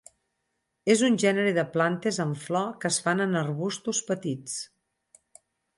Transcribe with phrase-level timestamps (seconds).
[0.93, 4.57] És un gènere de plantes amb flor que es fan en arbustos petits.